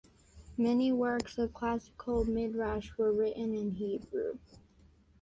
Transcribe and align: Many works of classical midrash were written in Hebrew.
Many 0.57 0.91
works 0.91 1.37
of 1.37 1.53
classical 1.53 2.25
midrash 2.25 2.91
were 2.97 3.13
written 3.13 3.53
in 3.53 3.75
Hebrew. 3.75 4.39